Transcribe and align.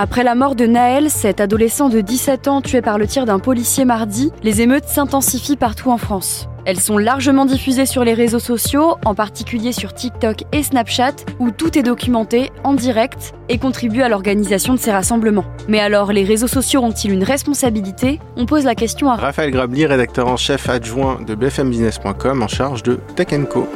Après 0.00 0.22
la 0.22 0.36
mort 0.36 0.54
de 0.54 0.64
Naël, 0.64 1.10
cet 1.10 1.40
adolescent 1.40 1.88
de 1.88 2.00
17 2.00 2.46
ans 2.46 2.60
tué 2.60 2.82
par 2.82 2.98
le 2.98 3.08
tir 3.08 3.26
d'un 3.26 3.40
policier 3.40 3.84
mardi, 3.84 4.30
les 4.44 4.60
émeutes 4.60 4.84
s'intensifient 4.84 5.56
partout 5.56 5.90
en 5.90 5.98
France. 5.98 6.48
Elles 6.66 6.78
sont 6.78 6.98
largement 6.98 7.46
diffusées 7.46 7.84
sur 7.84 8.04
les 8.04 8.14
réseaux 8.14 8.38
sociaux, 8.38 8.94
en 9.04 9.16
particulier 9.16 9.72
sur 9.72 9.92
TikTok 9.94 10.44
et 10.52 10.62
Snapchat, 10.62 11.16
où 11.40 11.50
tout 11.50 11.76
est 11.76 11.82
documenté 11.82 12.52
en 12.62 12.74
direct 12.74 13.34
et 13.48 13.58
contribue 13.58 14.02
à 14.02 14.08
l'organisation 14.08 14.72
de 14.72 14.78
ces 14.78 14.92
rassemblements. 14.92 15.46
Mais 15.66 15.80
alors, 15.80 16.12
les 16.12 16.22
réseaux 16.22 16.46
sociaux 16.46 16.80
ont-ils 16.84 17.10
une 17.10 17.24
responsabilité? 17.24 18.20
On 18.36 18.46
pose 18.46 18.62
la 18.62 18.76
question 18.76 19.10
à 19.10 19.16
Raphaël 19.16 19.50
Grabli, 19.50 19.84
rédacteur 19.84 20.28
en 20.28 20.36
chef 20.36 20.68
adjoint 20.68 21.18
de 21.26 21.34
bfmbusiness.com 21.34 22.40
en 22.40 22.48
charge 22.48 22.84
de 22.84 23.00
Tech 23.16 23.30
Co. 23.50 23.66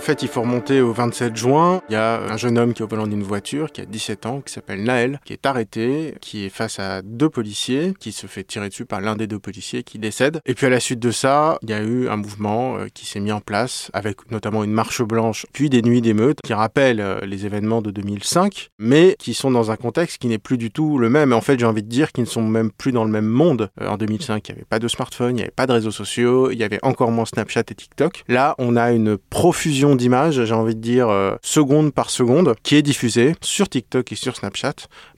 En 0.00 0.02
fait, 0.02 0.22
il 0.22 0.28
faut 0.28 0.40
remonter 0.40 0.80
au 0.80 0.94
27 0.94 1.36
juin. 1.36 1.82
Il 1.90 1.92
y 1.92 1.96
a 1.96 2.22
un 2.22 2.38
jeune 2.38 2.56
homme 2.56 2.72
qui 2.72 2.80
est 2.80 2.84
au 2.86 2.88
volant 2.88 3.06
d'une 3.06 3.22
voiture, 3.22 3.70
qui 3.70 3.82
a 3.82 3.84
17 3.84 4.24
ans, 4.24 4.40
qui 4.40 4.50
s'appelle 4.50 4.82
Naël, 4.82 5.20
qui 5.26 5.34
est 5.34 5.44
arrêté, 5.44 6.14
qui 6.22 6.46
est 6.46 6.48
face 6.48 6.78
à 6.78 7.02
deux 7.02 7.28
policiers, 7.28 7.92
qui 8.00 8.12
se 8.12 8.26
fait 8.26 8.42
tirer 8.42 8.70
dessus 8.70 8.86
par 8.86 9.02
l'un 9.02 9.14
des 9.14 9.26
deux 9.26 9.38
policiers, 9.38 9.82
qui 9.82 9.98
décède. 9.98 10.40
Et 10.46 10.54
puis 10.54 10.64
à 10.64 10.70
la 10.70 10.80
suite 10.80 11.00
de 11.00 11.10
ça, 11.10 11.58
il 11.60 11.68
y 11.68 11.74
a 11.74 11.82
eu 11.82 12.08
un 12.08 12.16
mouvement 12.16 12.78
euh, 12.78 12.86
qui 12.94 13.04
s'est 13.04 13.20
mis 13.20 13.30
en 13.30 13.42
place, 13.42 13.90
avec 13.92 14.30
notamment 14.30 14.64
une 14.64 14.72
marche 14.72 15.02
blanche, 15.02 15.44
puis 15.52 15.68
des 15.68 15.82
nuits 15.82 16.00
d'émeutes, 16.00 16.38
qui 16.42 16.54
rappellent 16.54 17.02
euh, 17.02 17.20
les 17.26 17.44
événements 17.44 17.82
de 17.82 17.90
2005, 17.90 18.70
mais 18.78 19.16
qui 19.18 19.34
sont 19.34 19.50
dans 19.50 19.70
un 19.70 19.76
contexte 19.76 20.16
qui 20.16 20.28
n'est 20.28 20.38
plus 20.38 20.56
du 20.56 20.70
tout 20.70 20.96
le 20.96 21.10
même. 21.10 21.32
Et 21.32 21.34
en 21.34 21.42
fait, 21.42 21.60
j'ai 21.60 21.66
envie 21.66 21.82
de 21.82 21.90
dire 21.90 22.12
qu'ils 22.12 22.24
ne 22.24 22.28
sont 22.30 22.48
même 22.48 22.70
plus 22.70 22.92
dans 22.92 23.04
le 23.04 23.10
même 23.10 23.28
monde. 23.28 23.68
Euh, 23.82 23.88
en 23.88 23.98
2005, 23.98 24.48
il 24.48 24.52
n'y 24.52 24.56
avait 24.60 24.66
pas 24.66 24.78
de 24.78 24.88
smartphone, 24.88 25.32
il 25.32 25.34
n'y 25.34 25.42
avait 25.42 25.50
pas 25.50 25.66
de 25.66 25.72
réseaux 25.72 25.90
sociaux, 25.90 26.50
il 26.50 26.56
y 26.56 26.64
avait 26.64 26.80
encore 26.82 27.10
moins 27.10 27.26
Snapchat 27.26 27.64
et 27.70 27.74
TikTok. 27.74 28.24
Là, 28.28 28.54
on 28.56 28.76
a 28.76 28.92
une 28.92 29.18
profusion 29.18 29.89
d'images, 29.94 30.44
j'ai 30.44 30.54
envie 30.54 30.74
de 30.74 30.80
dire 30.80 31.08
euh, 31.08 31.36
seconde 31.42 31.92
par 31.92 32.10
seconde, 32.10 32.54
qui 32.62 32.76
est 32.76 32.82
diffusée 32.82 33.34
sur 33.40 33.68
TikTok 33.68 34.12
et 34.12 34.16
sur 34.16 34.36
Snapchat 34.36 34.74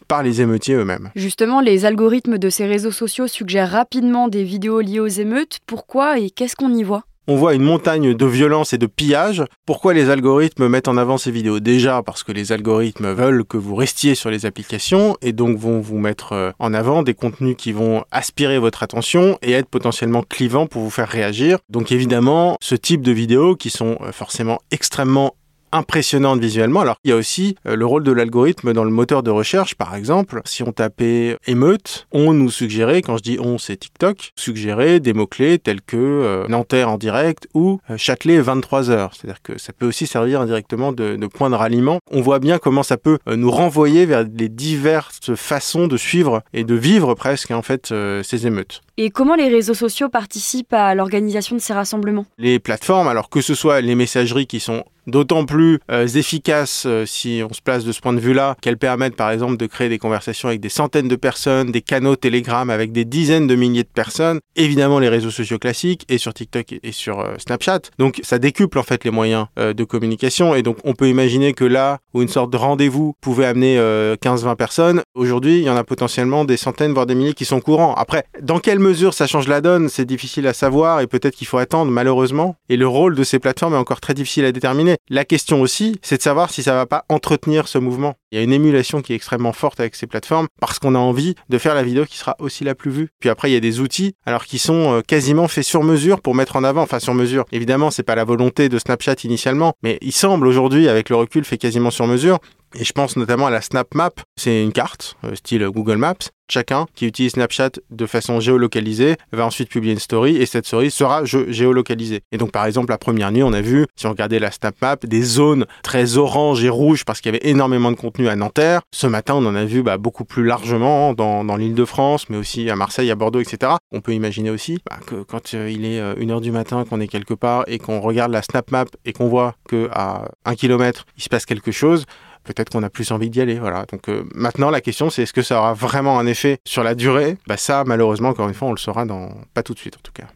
par 0.09 0.23
les 0.23 0.41
émeutiers 0.41 0.75
eux-mêmes. 0.75 1.11
Justement, 1.15 1.61
les 1.61 1.85
algorithmes 1.85 2.39
de 2.39 2.51
ces 2.51 2.67
réseaux 2.67 2.91
sociaux 2.91 3.29
suggèrent 3.29 3.71
rapidement 3.71 4.29
des 4.29 4.45
vidéos 4.45 4.81
liées 4.81 5.01
aux 5.01 5.07
émeutes. 5.07 5.61
Pourquoi 5.67 6.19
et 6.19 6.31
qu'est-ce 6.31 6.57
qu'on 6.57 6.75
y 6.75 6.83
voit? 6.83 7.05
On 7.29 7.37
voit 7.37 7.55
une 7.55 7.63
montagne 7.63 8.15
de 8.15 8.27
violence 8.27 8.73
et 8.73 8.79
de 8.79 8.87
pillage. 8.87 9.45
Pourquoi 9.67 9.95
les 9.95 10.11
algorithmes 10.11 10.69
mettent 10.69 10.89
en 10.89 10.97
avant 10.97 11.19
ces 11.19 11.31
vidéos? 11.31 11.61
Déjà 11.61 12.03
parce 12.03 12.23
que 12.23 12.33
les 12.33 12.53
algorithmes 12.53 13.13
veulent 13.13 13.45
que 13.45 13.57
vous 13.57 13.75
restiez 13.75 14.15
sur 14.15 14.31
les 14.31 14.47
applications 14.47 15.17
et 15.23 15.33
donc 15.33 15.57
vont 15.57 15.81
vous 15.81 15.99
mettre 15.99 16.33
euh, 16.33 16.51
en 16.59 16.75
avant 16.75 17.03
des 17.03 17.15
contenus 17.15 17.57
qui 17.57 17.73
vont 17.73 18.05
aspirer 18.11 18.59
votre 18.59 18.83
attention 18.83 19.39
et 19.43 19.53
être 19.53 19.69
potentiellement 19.69 20.23
clivants 20.23 20.67
pour 20.67 20.83
vous 20.83 20.91
faire 20.91 21.09
réagir. 21.09 21.59
Donc 21.69 21.93
évidemment, 21.93 22.57
ce 22.61 22.75
type 22.75 23.03
de 23.03 23.13
vidéos 23.13 23.57
qui 23.57 23.71
sont 23.71 23.99
euh, 24.01 24.13
forcément 24.13 24.59
extrêmement 24.71 25.35
impressionnante 25.73 26.41
visuellement. 26.41 26.81
Alors, 26.81 26.97
il 27.05 27.11
y 27.11 27.13
a 27.13 27.17
aussi 27.17 27.57
euh, 27.67 27.77
le 27.77 27.87
rôle 27.87 28.05
de 28.05 28.13
l'algorithme 28.13 28.73
dans 28.73 28.85
le 28.85 28.91
moteur 28.91 29.23
de 29.23 29.31
recherche, 29.31 29.75
par 29.75 29.95
exemple. 29.95 30.41
Si 30.45 30.63
on 30.63 30.73
tapait 30.73 31.37
émeute, 31.47 32.07
on 32.13 32.33
nous 32.33 32.51
suggérait, 32.51 33.03
quand 33.03 33.17
je 33.17 33.23
dis 33.23 33.39
on, 33.41 33.59
c'est 33.59 33.77
TikTok, 33.77 34.33
suggérait 34.37 35.01
des 35.01 35.13
mots-clés 35.13 35.59
tels 35.59 35.83
que 35.83 35.97
euh, 35.97 36.47
Nanterre 36.49 36.91
en 36.91 36.99
direct 36.99 37.49
ou 37.55 37.81
euh, 37.91 37.97
Châtelet 37.97 38.41
23 38.41 38.91
heures. 38.91 39.13
C'est-à-dire 39.15 39.43
que 39.43 39.59
ça 39.59 39.73
peut 39.73 39.87
aussi 39.87 40.07
servir 40.07 40.41
indirectement 40.41 40.93
de, 40.93 41.17
de, 41.17 41.27
point 41.27 41.51
de 41.51 41.55
ralliement. 41.55 41.99
On 42.11 42.21
voit 42.21 42.39
bien 42.39 42.59
comment 42.59 42.83
ça 42.83 42.97
peut 42.97 43.19
nous 43.27 43.51
renvoyer 43.51 44.07
vers 44.07 44.25
les 44.25 44.49
diverses 44.49 45.35
façons 45.35 45.87
de 45.87 45.97
suivre 45.97 46.43
et 46.53 46.65
de 46.65 46.75
vivre 46.75 47.15
presque, 47.15 47.51
en 47.51 47.63
fait, 47.63 47.93
ces 48.23 48.47
émeutes. 48.47 48.83
Et 48.97 49.11
comment 49.11 49.35
les 49.35 49.49
réseaux 49.49 49.75
sociaux 49.75 50.09
participent 50.09 50.73
à 50.73 50.95
l'organisation 50.95 51.57
de 51.57 51.61
ces 51.61 51.73
rassemblements? 51.73 52.27
Les 52.39 52.59
plateformes, 52.59 53.09
alors 53.09 53.31
que 53.31 53.41
ce 53.41 53.55
soit 53.55 53.81
les 53.81 53.95
messageries 53.95 54.47
qui 54.47 54.61
sont 54.61 54.85
d'autant 55.07 55.45
plus 55.45 55.79
euh, 55.91 56.07
efficaces 56.07 56.85
euh, 56.87 57.07
si 57.07 57.43
on 57.49 57.53
se 57.53 57.61
place 57.61 57.85
de 57.85 57.93
ce 57.93 58.01
point 58.01 58.13
de 58.13 58.21
vue-là, 58.21 58.57
qu'elles 58.61 58.79
permettent 58.79 59.17
par 59.17 59.31
exemple 59.31 59.57
de 59.57 59.67
créer 59.67 59.89
des 59.89 59.99
conversations 59.99 60.49
avec 60.49 60.61
des 60.61 60.69
centaines 60.69 61.09
de 61.09 61.17
personnes, 61.17 61.71
des 61.71 61.83
canaux 61.83 62.17
Telegram 62.17 62.69
avec 62.71 62.93
des 62.93 63.05
dizaines 63.05 63.47
de 63.47 63.55
milliers 63.55 63.83
de 63.83 63.89
personnes, 63.89 64.41
évidemment 64.57 64.99
les 64.99 65.09
réseaux 65.09 65.31
sociaux 65.31 65.59
classiques 65.59 66.05
et 66.09 66.19
sur 66.19 66.35
TikTok 66.35 66.75
et 66.83 66.93
sur 66.93 67.21
euh, 67.21 67.35
Snapchat. 67.39 67.81
Donc 67.99 68.21
ça 68.23 68.39
décuple 68.39 68.79
en 68.79 68.83
fait 68.83 69.05
les 69.05 69.11
moyens 69.11 69.47
de 69.57 69.85
communication 69.85 70.55
et 70.55 70.63
donc 70.63 70.79
on 70.85 70.95
peut 70.95 71.09
imaginer 71.09 71.53
que 71.53 71.65
là 71.65 71.99
où 72.15 72.23
une 72.23 72.29
sorte 72.29 72.53
de 72.53 72.57
rendez-vous 72.57 73.15
pouvait 73.21 73.47
amener 73.47 73.77
15-20 73.77 74.57
personnes, 74.57 75.03
aujourd'hui 75.15 75.59
il 75.59 75.65
y 75.65 75.71
en 75.71 75.77
a 75.77 75.85
potentiellement 75.85 76.45
des 76.45 76.57
centaines 76.57 76.93
voire 76.93 77.07
des 77.07 77.15
milliers 77.15 77.35
qui 77.35 77.45
sont 77.45 77.61
courants. 77.61 77.95
Après, 77.95 78.25
dans 78.41 78.59
quelle 78.59 78.79
mesure 78.79 79.15
ça 79.15 79.27
change 79.27 79.49
la 79.49 79.61
donne, 79.61 79.89
c'est 79.89 80.05
difficile 80.05 80.47
à 80.47 80.53
savoir 80.53 81.01
et 81.01 81.07
peut-être 81.07 81.35
qu'il 81.35 81.47
faut 81.47 81.59
attendre 81.59 81.91
malheureusement. 81.91 82.57
Et 82.69 82.77
le 82.77 82.87
rôle 82.87 83.15
de 83.15 83.25
ces 83.25 83.39
plateformes 83.39 83.75
est 83.75 83.79
encore 83.79 84.01
très 84.01 84.15
difficile 84.15 84.45
à 84.45 84.53
déterminer. 84.53 84.92
La 85.09 85.25
question 85.25 85.61
aussi, 85.61 85.99
c'est 86.03 86.17
de 86.17 86.23
savoir 86.23 86.51
si 86.51 86.63
ça 86.63 86.75
va 86.75 86.87
pas 86.87 87.05
entretenir 87.09 87.69
ce 87.69 87.79
mouvement. 87.79 88.15
Il 88.31 88.39
y 88.39 88.41
a 88.41 88.45
une 88.45 88.53
émulation 88.53 89.03
qui 89.03 89.13
est 89.13 89.17
extrêmement 89.17 89.53
forte 89.53 89.81
avec 89.81 89.95
ces 89.95 90.07
plateformes 90.07 90.49
parce 90.61 90.79
qu'on 90.79 90.95
a 90.95 90.99
envie 90.99 91.35
de 91.49 91.59
faire 91.59 91.75
la 91.75 91.83
vidéo 91.83 92.05
qui 92.07 92.17
sera 92.17 92.37
aussi 92.39 92.65
la 92.65 92.75
plus 92.75 92.91
vue. 92.91 93.09
Puis 93.21 93.29
après, 93.29 93.51
il 93.51 93.55
y 93.55 93.57
a 93.57 93.61
des 93.61 93.81
outils 93.81 94.15
alors 94.27 94.45
qui 94.45 94.59
sont 94.59 94.95
euh, 94.95 95.01
quasiment 95.01 95.49
faits 95.49 95.65
sur 95.65 95.83
mesure 95.83 96.21
pour 96.21 96.35
mettre 96.35 96.57
en 96.57 96.65
avant, 96.65 96.83
enfin 96.83 96.99
sur 96.99 97.15
mesure. 97.15 97.45
Évidemment, 97.53 97.91
c'est 97.91 98.03
pas 98.03 98.15
la 98.15 98.25
volonté 98.25 98.69
de 98.69 98.79
Snapchat 98.79 99.17
initialement, 99.25 99.75
mais 99.83 99.99
il 100.01 100.13
semble 100.13 100.47
aujourd'hui 100.47 100.89
avec 100.89 101.11
le 101.11 101.17
recul 101.17 101.45
fait 101.45 101.59
quasiment 101.59 101.91
sur 101.91 102.07
mesure 102.07 102.39
et 102.75 102.85
je 102.85 102.93
pense 102.93 103.17
notamment 103.17 103.47
à 103.47 103.51
la 103.51 103.61
Snap 103.61 103.95
Map. 103.95 104.11
C'est 104.37 104.63
une 104.63 104.73
carte, 104.73 105.17
euh, 105.25 105.35
style 105.35 105.67
Google 105.69 105.97
Maps. 105.97 106.31
Chacun 106.53 106.87
qui 106.95 107.07
utilise 107.07 107.33
Snapchat 107.33 107.71
de 107.91 108.05
façon 108.05 108.39
géolocalisée 108.39 109.17
va 109.33 109.47
ensuite 109.47 109.71
publier 109.71 109.95
une 109.95 109.99
story 109.99 110.37
et 110.37 110.45
cette 110.45 110.67
story 110.67 110.91
sera 110.91 111.25
géolocalisée. 111.25 112.21
Et 112.31 112.37
donc, 112.37 112.53
par 112.53 112.67
exemple, 112.67 112.91
la 112.91 112.99
première 112.99 113.33
nuit, 113.33 113.43
on 113.43 113.55
a 113.55 113.63
vu, 113.63 113.87
si 113.97 114.07
on 114.07 114.11
regardait 114.11 114.39
la 114.39 114.51
Snap 114.51 114.75
Map, 114.83 114.97
des 115.03 115.23
zones 115.23 115.65
très 115.83 116.19
oranges 116.19 116.63
et 116.63 116.69
rouges 116.69 117.07
parce 117.07 117.23
qu'il 117.23 117.33
y 117.33 117.37
avait 117.37 117.49
énormément 117.49 117.91
de 117.91 117.97
contenu 117.97 118.29
à 118.29 118.37
Nanterre. 118.37 118.83
Ce 118.93 119.07
matin, 119.07 119.35
on 119.35 119.47
en 119.47 119.55
a 119.55 119.65
vu 119.65 119.83
bah, 119.83 119.97
beaucoup 119.97 120.27
plus 120.27 120.45
largement 120.45 121.15
dans, 121.15 121.57
l'île 121.57 121.75
de 121.75 121.85
France, 121.87 122.29
mais 122.29 122.37
aussi 122.37 122.69
à 122.69 122.77
Marseille, 122.77 123.11
à 123.11 123.15
Bordeaux, 123.15 123.41
etc. 123.41 123.73
On 123.91 124.03
peut 124.03 124.13
imaginer 124.13 124.51
aussi 124.51 124.79
bah, 124.91 124.99
que 125.07 125.23
quand 125.23 125.55
euh, 125.55 125.71
il 125.71 125.87
est 125.87 126.03
1h 126.03 126.37
euh, 126.37 126.41
du 126.41 126.51
matin, 126.51 126.85
qu'on 126.85 127.01
est 127.01 127.09
quelque 127.09 127.33
part 127.33 127.65
et 127.67 127.79
qu'on 127.79 128.01
regarde 128.01 128.31
la 128.31 128.43
Snap 128.43 128.71
Map 128.71 128.87
et 129.07 129.15
qu'on 129.15 129.29
voit 129.29 129.55
qu'à 129.71 130.29
un 130.45 130.55
kilomètre, 130.55 131.07
il 131.17 131.23
se 131.23 131.31
passe 131.31 131.47
quelque 131.47 131.73
chose, 131.73 132.05
peut-être 132.45 132.71
qu'on 132.71 132.83
a 132.83 132.91
plus 132.91 133.11
envie 133.11 133.31
d'y 133.31 133.41
aller. 133.41 133.59
Voilà. 133.59 133.87
Donc 133.91 134.09
euh, 134.09 134.25
maintenant, 134.35 134.71
la 134.71 134.81
question, 134.81 135.11
c'est 135.11 135.23
est-ce 135.23 135.33
que 135.33 135.43
ça 135.43 135.59
aura 135.59 135.75
vraiment 135.75 136.19
un 136.19 136.27
effet 136.27 136.59
sur 136.65 136.83
la 136.83 136.95
durée? 136.95 137.37
Bah, 137.47 137.57
Ça, 137.57 137.85
malheureusement, 137.87 138.31
encore 138.31 138.49
une 138.49 138.55
fois, 138.55 138.69
on 138.69 138.73
le 138.73 138.79
saura 138.79 139.05
dans 139.05 139.31
pas 139.55 139.63
tout 139.63 139.75
de 139.75 139.79
suite 139.79 139.97
en 139.97 140.01
tout 140.03 140.13
cas. 140.13 140.27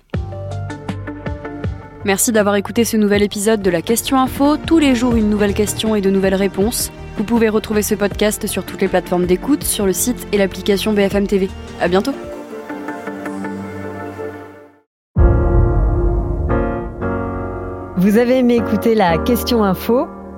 Merci 2.05 2.31
d'avoir 2.31 2.55
écouté 2.55 2.85
ce 2.85 2.97
nouvel 2.97 3.25
épisode 3.25 3.63
de 3.63 3.71
la 3.71 3.83
Question 3.83 4.21
Info. 4.21 4.57
Tous 4.57 4.79
les 4.79 4.95
jours, 4.95 5.17
une 5.17 5.29
nouvelle 5.29 5.55
question 5.55 5.97
et 5.97 6.01
de 6.01 6.09
nouvelles 6.09 6.37
réponses. 6.37 6.93
Vous 7.17 7.25
pouvez 7.25 7.49
retrouver 7.49 7.83
ce 7.83 7.97
podcast 7.97 8.47
sur 8.47 8.65
toutes 8.65 8.81
les 8.81 8.87
plateformes 8.87 9.27
d'écoute, 9.27 9.65
sur 9.65 9.87
le 9.87 9.93
site 9.93 10.29
et 10.33 10.39
l'application 10.39 10.93
BFM 10.93 11.27
TV. 11.27 11.49
À 11.81 11.89
bientôt. 11.89 12.13
Vous 17.97 18.19
avez 18.19 18.39
aimé 18.39 18.55
écouter 18.55 18.95
la 18.95 19.19
Question 19.19 19.65
Info? 19.65 20.07